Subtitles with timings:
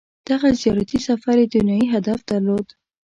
[0.29, 2.67] •دغه زیارتي سفر یې دنیايي هدف درلود.